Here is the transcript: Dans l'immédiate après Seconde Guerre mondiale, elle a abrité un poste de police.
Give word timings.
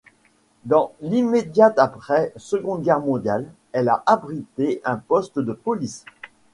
Dans 0.65 0.93
l'immédiate 1.01 1.77
après 1.77 2.33
Seconde 2.35 2.81
Guerre 2.81 3.01
mondiale, 3.01 3.45
elle 3.71 3.87
a 3.87 4.01
abrité 4.07 4.81
un 4.83 4.95
poste 4.97 5.37
de 5.37 5.53
police. 5.53 6.05